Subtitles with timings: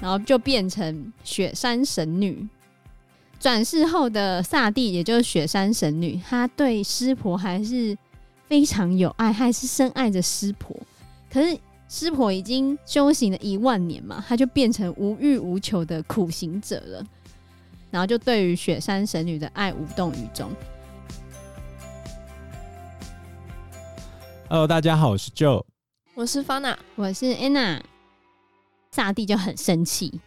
[0.00, 2.46] 然后就变成雪山神女。
[3.40, 7.96] 转世后的萨蒂，也就是雪山神女，她对湿婆还是
[8.48, 10.74] 非常有爱，还是深爱着湿婆。
[11.30, 11.58] 可是
[11.88, 17.06] 湿婆已经修行了一万年嘛，她就变成无欲无求的苦行者了。
[17.90, 20.50] 然后就对于雪山神女的爱无动于衷。
[24.46, 25.64] Hello，大家好，我是 Joe，
[26.14, 27.80] 我是 Fana，我是 Anna。
[28.90, 30.20] 萨蒂就很生气。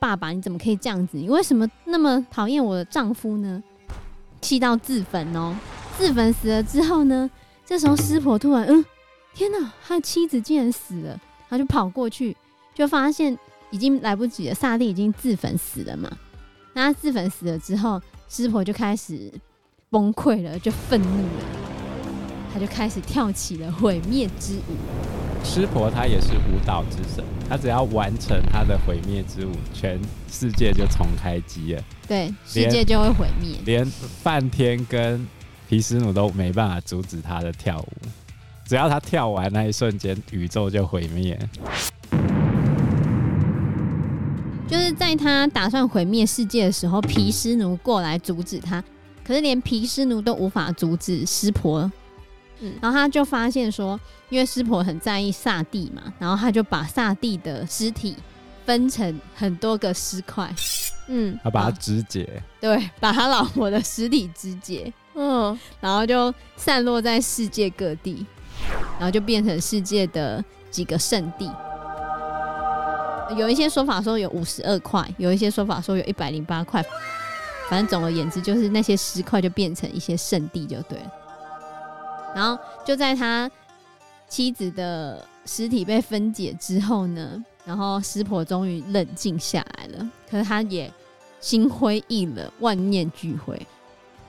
[0.00, 1.18] 爸爸，你怎么可以这样子？
[1.18, 3.62] 你为什么那么讨厌我的丈夫呢？
[4.40, 5.54] 气到自焚哦！
[5.98, 7.30] 自焚死了之后呢？
[7.66, 8.82] 这时候师婆突然，嗯，
[9.34, 11.20] 天哪，他的妻子竟然死了！
[11.50, 12.34] 他就跑过去，
[12.74, 13.36] 就发现
[13.70, 16.10] 已经来不及了，萨蒂已经自焚死了嘛。
[16.72, 19.30] 那他自焚死了之后，师婆就开始
[19.90, 21.57] 崩溃了，就愤怒了，
[22.52, 24.76] 他就开始跳起了毁灭之舞。
[25.44, 29.98] 湿婆他也是舞蹈之神，他只要完成他的毁灭之舞，全
[30.30, 31.82] 世界就重开机了。
[32.06, 35.26] 对，世界就会毁灭，连梵天跟
[35.68, 37.88] 毗湿奴都没办法阻止他的跳舞。
[38.66, 41.38] 只要他跳完那一瞬间，宇宙就毁灭。
[44.66, 48.84] 就是在他打算毁灭世界的时候，毗湿奴过来阻止他，
[49.24, 51.90] 可是连毗湿奴都无法阻止湿婆。
[52.60, 58.16] 嗯，然后他就发现说，因为湿婆很在意萨蒂嘛，然后他就把萨蒂的尸体
[58.64, 60.52] 分成很多个尸块，
[61.06, 68.26] 嗯，他把他肢解，对，把他老婆的尸体肢解，嗯，然后就散落在世界各地，
[68.98, 71.50] 然后就变成世界的几个圣地。
[73.36, 76.82] 有一些说法说有五十二块，有一些说法说有一百零八块，
[77.68, 81.12] 反正总而言之，就是那些尸块就变成一些圣地就对了。
[82.38, 83.50] 然后就在他
[84.28, 90.08] 妻子的尸体被分解之后呢，然后师婆终于冷静下来了。
[90.30, 90.88] 可是他也
[91.40, 93.60] 心灰意冷，万念俱灰。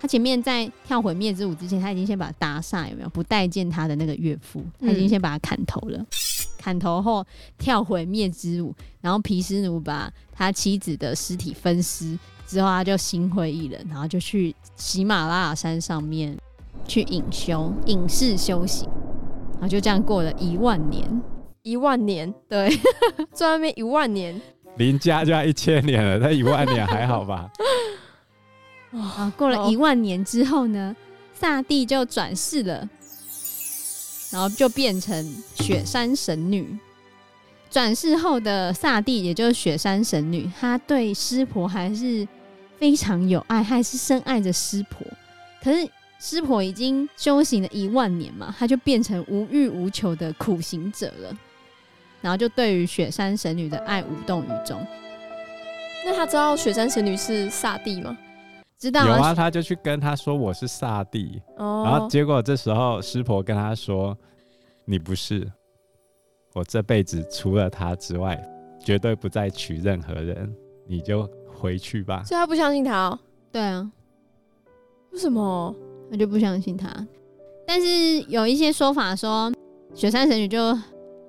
[0.00, 3.08] 他前面在跳毁灭之舞之前，他已经先把他打杀，有没有？
[3.10, 5.98] 不待见他的那个岳父，他已经先把他砍头了。
[5.98, 6.06] 嗯、
[6.56, 7.22] 砍头后
[7.58, 16.34] 跳毁灭之舞，然后毗湿奴把他妻子的尸体分尸之后，他就心灰意冷，然后就去喜马拉雅山上面。
[16.86, 18.88] 去隐修，隐士修行，
[19.54, 21.22] 然后就这样过了一万年，
[21.62, 22.70] 一万年，对，
[23.32, 24.40] 在外面一万年，
[24.76, 27.50] 林家就要一千年了，那一万年还好吧？
[28.92, 30.96] 啊，过了一万年之后呢，
[31.32, 32.88] 萨蒂就转世了，
[34.32, 35.24] 然后就变成
[35.54, 36.78] 雪山神女。
[37.70, 42.26] 转世后的萨蒂，也就是雪山神女，她对师婆还是
[42.78, 45.06] 非常有爱，还是深爱着师婆，
[45.62, 45.88] 可是。
[46.20, 51.34] 湿婆已经修行了一万年嘛，他就变成无欲无求的苦行者了，
[52.20, 54.86] 然后就对于雪山神女的爱无动于衷。
[56.04, 58.16] 那他知道雪山神女是萨蒂吗？
[58.78, 59.06] 知道。
[59.06, 64.16] 有啊，他就去跟他说我是萨蒂，哦，然后结果这时候师婆跟他说
[64.84, 65.50] ：“你不是，
[66.52, 68.38] 我这辈子除了他之外，
[68.84, 70.54] 绝对不再娶任何人，
[70.86, 73.18] 你就回去吧。”所以他不相信他哦。
[73.50, 73.90] 对啊，
[75.12, 75.74] 为什么？
[76.10, 77.06] 我就不相信他，
[77.64, 79.52] 但是有一些说法说，
[79.94, 80.76] 雪山神女就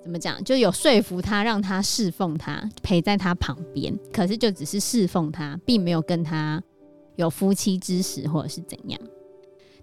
[0.02, 3.96] 怎么讲，就有说服他，让他侍奉他，陪在他旁边。
[4.12, 6.60] 可是就只是侍奉他，并没有跟他
[7.14, 9.00] 有夫妻之实或者是怎样。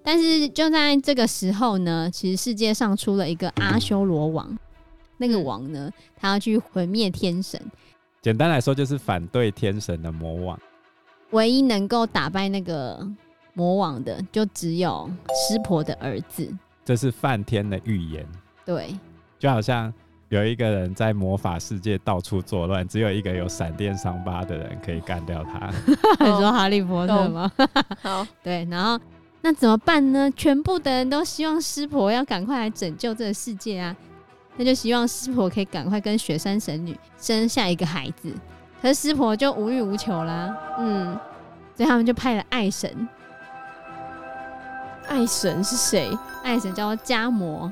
[0.03, 4.57] 但是就在这个时候呢，其实世界上出了一个阿修罗王，
[5.15, 7.57] 那个王呢，他要去毁灭天神。
[8.21, 10.59] 简单来说，就是反对天神的魔王，
[11.29, 13.07] 唯一能够打败那个。
[13.59, 16.49] 魔王的就只有湿婆的儿子，
[16.85, 18.25] 这是梵天的预言。
[18.65, 18.97] 对，
[19.37, 19.93] 就好像
[20.29, 25.69] 有一个人在魔法世界到处作乱，只有一个有闪电伤疤的人可以干掉他。
[26.23, 27.51] 你说哈利波特吗？
[28.01, 28.65] 好， 对。
[28.71, 28.97] 然后
[29.41, 30.31] 那怎么办呢？
[30.37, 33.93] 全部的人都希望湿婆要赶快来拯救这个世界啊！
[34.55, 38.33] 那就希望湿婆可以赶快跟雪山神女生下一个孩子。
[38.81, 41.13] 可是湿婆就无欲无求啦，嗯，
[41.75, 43.05] 所以他们就派了爱神。
[45.09, 46.09] 爱神是谁？
[46.43, 47.71] 爱神叫做迦摩，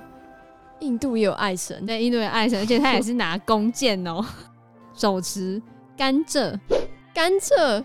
[0.79, 4.25] 印度也有爱神，对，印度有爱神，而且他也是拿弓箭哦，
[4.93, 5.61] 手持
[5.95, 6.59] 甘蔗，
[7.13, 7.83] 甘蔗。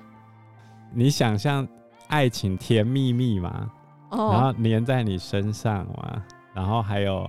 [0.92, 1.66] 你想象
[2.08, 3.70] 爱情甜蜜蜜嘛
[4.08, 4.34] ？Oh.
[4.34, 6.22] 然后粘在你身上嘛，
[6.54, 7.28] 然后还有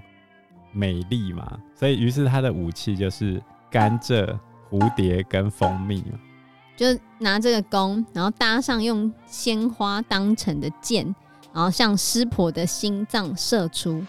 [0.71, 4.37] 美丽嘛，所以于是他的武器就是甘蔗、
[4.71, 6.17] 蝴蝶跟蜂蜜嘛，
[6.75, 6.87] 就
[7.19, 11.13] 拿这个弓，然后搭上用鲜花当成的箭。
[11.53, 14.03] 然后向湿婆的心脏射出，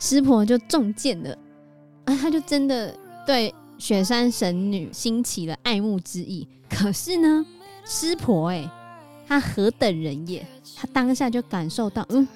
[0.00, 1.30] 湿婆就中箭了
[2.04, 2.16] 啊！
[2.16, 2.92] 他就真的
[3.24, 6.48] 对雪山神女兴起了爱慕之意。
[6.68, 7.46] 可是呢，
[7.84, 8.68] 湿婆哎，
[9.28, 10.44] 他何等人也？
[10.76, 12.26] 他当下就感受到，嗯，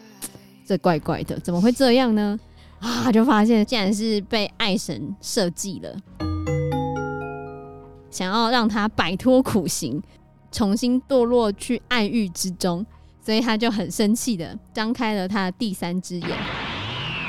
[0.65, 2.39] 这怪怪的，怎么会这样呢？
[2.79, 5.97] 啊，就发现竟然是被爱神设计了，
[8.09, 10.01] 想要让他摆脱苦行，
[10.53, 12.87] 重新堕落去爱欲之中。
[13.29, 16.31] 所以他就很生气的张开了他的第三只眼，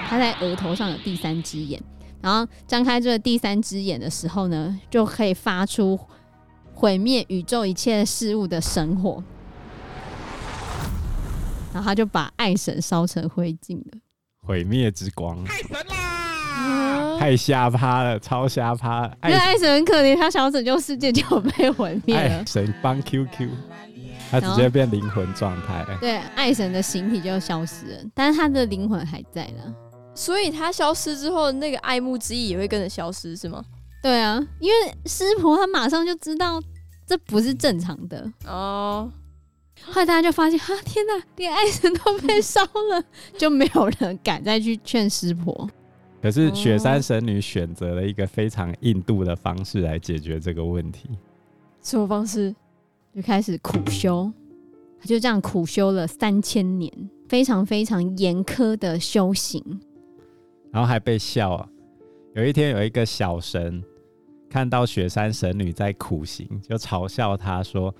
[0.08, 1.78] 他在额头上有第三只眼，
[2.22, 6.00] 然后张开这个第三只眼的时候呢，就可以发出
[6.74, 9.22] 毁灭宇宙一切事物的神火，
[11.74, 14.00] 然后他就把爱神烧成灰烬了。
[14.42, 17.20] 毁灭之光，太神啦！
[17.20, 19.04] 太瞎趴了，超瞎趴。
[19.26, 22.38] 因为爱神很可怜，他想要拯救世界就被毁灭了。
[22.38, 23.50] 爱神帮 QQ。
[24.30, 29.76] 他直接变灵魂状态，对，爱神的形体就消失了，但是他的灵魂还在呢。
[30.14, 33.64] 所以他消失之后，那个爱慕之意也会跟着消失，是吗？
[34.02, 36.62] 对啊，因为师婆她马上就知道
[37.06, 39.12] 这不是正常的哦。
[39.82, 43.04] 后来大家就发现，啊，天哪，连爱神都被 烧了，
[43.38, 45.70] 就没有人敢再去劝师婆。
[46.22, 51.10] 可是雪山神女选择了一个非常印度的方式来解决这个问题。
[51.82, 52.54] 什么方式？
[53.16, 54.32] 就开始苦修，
[55.00, 56.92] 他就这样苦修了三千年，
[57.28, 59.64] 非常非常严苛的修行，
[60.72, 61.68] 然后还被笑啊。
[62.36, 63.84] 有一天，有一个小神
[64.50, 67.94] 看到雪山神女在苦行，就嘲笑他说：“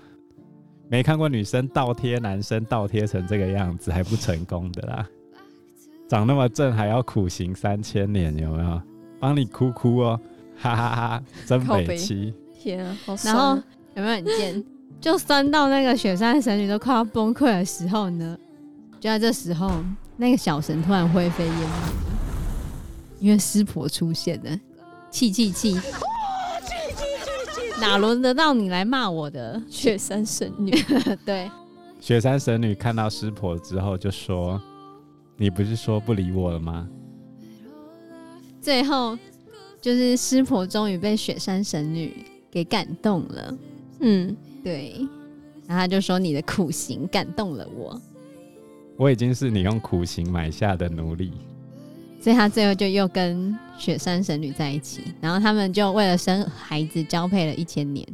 [0.88, 5.08] 没看过女生倒贴男生倒贴成这个样子还不成功的啦，
[6.08, 8.80] 长那么正还要苦行三千年，有没有？
[9.18, 10.20] 帮你哭哭哦，
[10.56, 12.32] 哈哈哈哈，真北齐。
[12.54, 13.56] 天啊，好然后
[13.94, 14.64] 有没有很贱？
[15.00, 18.36] 就酸到那个雪山神女都快要崩溃的时候呢，
[19.00, 19.82] 就在这时候，
[20.18, 21.92] 那个小神突然灰飞烟灭了，
[23.18, 24.60] 因为师婆出现了，
[25.10, 25.74] 气气气，
[27.80, 30.70] 哪轮得到你来骂我的雪山神女？
[31.24, 31.50] 对，
[31.98, 34.60] 雪山神女看到师婆之后就说
[35.38, 36.86] ：“你不是说不理我了吗？”
[38.60, 39.16] 最后
[39.80, 42.14] 就是师婆终于被雪山神女
[42.50, 43.58] 给感动了，
[44.00, 44.36] 嗯。
[44.62, 44.94] 对，
[45.66, 48.00] 然后他就说：“你的苦行感动了我，
[48.96, 51.32] 我已经是你用苦行买下的奴隶。”
[52.20, 58.06] 所以他最后就又跟雪山神女在一起，然后他们就为了生孩子交配了一千年，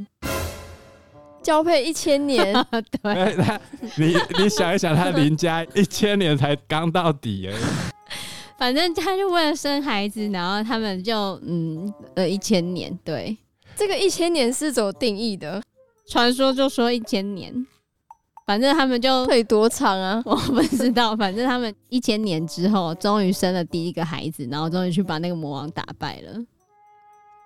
[1.43, 2.55] 交配一千年。
[3.03, 3.61] 对，他
[3.99, 7.65] 你你想一想，他邻家一千年才刚到底而已。
[8.57, 12.97] 反正他就为了生孩子，然后他们就嗯呃一千年。
[13.03, 13.37] 对，
[13.75, 15.61] 这个一千年是怎么定义的？
[16.09, 17.67] 传说就说一千年，
[18.47, 20.23] 反正他们就可以多长啊？
[20.27, 21.17] 我不知道。
[21.17, 26.33] 反正他们一千年之后，终于生了第一个孩子，然后终于去把那个魔王打败了。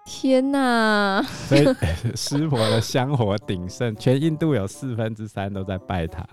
[0.07, 1.23] 天哪！
[1.49, 1.65] 所以
[2.17, 6.25] 湿婆的香火鼎盛，全印度有四分之三都在拜他。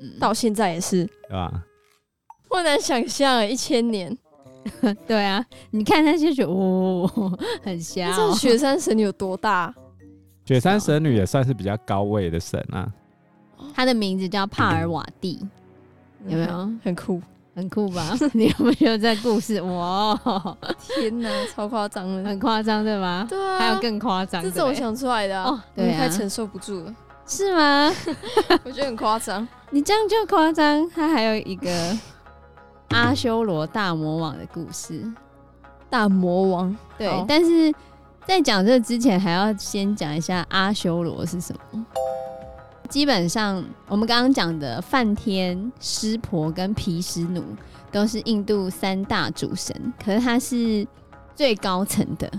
[0.00, 1.64] 嗯，到现在也是，对吧？
[2.48, 4.16] 不难想象，一千年。
[5.06, 7.08] 对啊，你看那些雪哦，
[7.62, 8.14] 很香喔。
[8.16, 9.74] 这雪山神女有多大？
[10.44, 12.86] 雪山神女也算是比较高位的神啊，
[13.74, 15.40] 她的名字叫帕尔瓦蒂，
[16.26, 16.70] 有没有？
[16.84, 17.20] 很酷，
[17.54, 18.14] 很酷吧？
[18.34, 19.60] 你有没有觉得这故事？
[19.62, 20.14] 哇，
[21.00, 23.26] 天哪，超夸张的，很夸张对吗？
[23.28, 26.94] 对啊，还有更夸张，这是我想出来的哦，对啊，太承受不住了，
[27.26, 27.90] 是吗？
[28.64, 30.88] 我觉得很夸张，你这样就夸张。
[30.90, 31.70] 他还有一个
[32.90, 35.02] 阿修罗大魔王的故事，
[35.88, 37.72] 大魔王对，但是。
[38.26, 41.86] 在讲这之前，还要先讲一下阿修罗是什么。
[42.88, 47.42] 基本上，我们刚刚讲的梵天、湿婆跟毗湿奴
[47.90, 50.86] 都是印度三大主神，可是他是
[51.34, 52.30] 最高层的。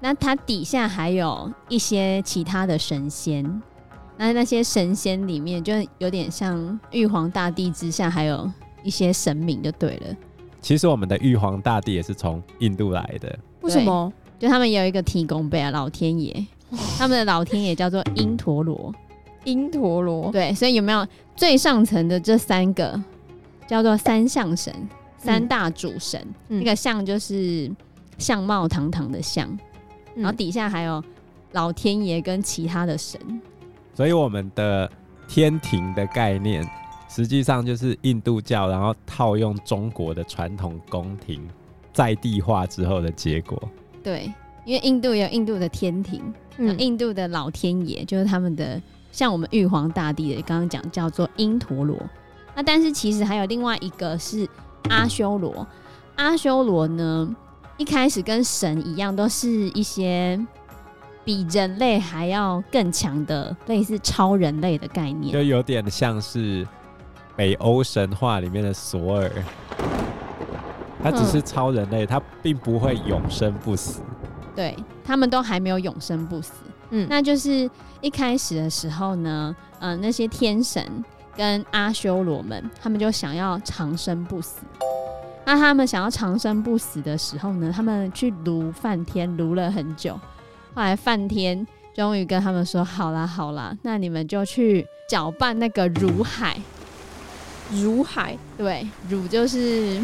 [0.00, 3.62] 那他底下还有一些其他的神仙。
[4.16, 8.50] 那那些神仙里面，就有点像玉皇大帝之下，还有
[8.82, 10.16] 一些神明就对了。
[10.60, 13.38] 其实我们的玉皇大帝也是从印度来的。
[13.62, 14.12] 为什么？
[14.40, 16.34] 就他们有一个提供杯啊，老天爷，
[16.96, 18.92] 他们的老天爷叫做因陀罗，
[19.44, 21.06] 因陀罗，对，所以有没有
[21.36, 22.98] 最上层的这三个
[23.66, 24.74] 叫做三相神，
[25.18, 27.70] 三大主神，那、嗯、个相就是
[28.16, 29.46] 相貌堂堂的相，
[30.14, 31.04] 嗯、然后底下还有
[31.52, 33.20] 老天爷跟其他的神，
[33.94, 34.90] 所以我们的
[35.28, 36.66] 天庭的概念，
[37.10, 41.46] 实际上就是印度教，然后套用中国的传统宫廷
[41.92, 43.60] 在地化之后的结果。
[44.02, 44.32] 对，
[44.64, 48.80] 因为印度有印度的天庭，嗯，印度的老天爷就是他们的，
[49.12, 51.96] 像我们玉皇大帝的，刚刚讲叫做因陀罗。
[52.54, 54.48] 那但是其实还有另外一个是
[54.88, 55.66] 阿修罗，
[56.16, 57.34] 阿修罗呢，
[57.76, 60.38] 一开始跟神一样，都是一些
[61.24, 66.66] 比人类还要更强的类似超人类的概念，就有点像是
[67.36, 69.30] 北欧神话里面的索尔。
[71.02, 74.00] 他只是超人类，嗯、他并不会永生不死。
[74.54, 76.52] 对，他们都还没有永生不死。
[76.90, 81.04] 嗯，那就是一开始的时候呢，嗯、呃，那些天神
[81.36, 84.60] 跟阿修罗们，他们就想要长生不死。
[85.46, 90.14] 那他们想要长生不死的时候呢，他们去卢梵天卢了很久，
[90.74, 96.60] 后来梵天终于跟他们说：“好啦好啦，那你们就去搅拌那个乳海。”
[97.72, 100.00] 乳海，对，乳就是。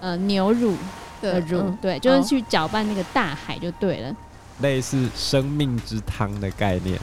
[0.00, 0.74] 呃，牛乳
[1.20, 4.16] 的乳，嗯、对，就是去搅拌那个大海就对了，
[4.60, 6.98] 类似生命之汤的概念，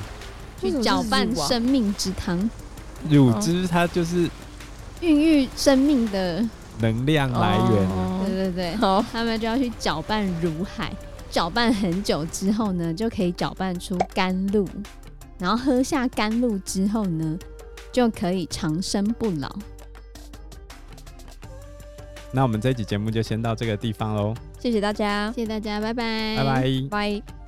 [0.59, 2.49] 去搅拌生命之汤。
[3.09, 4.29] 乳汁它就是
[5.01, 6.43] 孕育生命的
[6.79, 7.87] 能量来源。
[8.25, 10.91] 对对对，好，他们就要去搅拌乳海，
[11.29, 14.67] 搅拌很久之后呢，就可以搅拌出甘露，
[15.37, 17.37] 然后喝下甘露之后呢，
[17.91, 19.53] 就可以长生不老。
[22.35, 27.44] 那我们这一集节目就先到这个地方喽，谢谢大家，谢谢大家，拜拜，拜拜，拜。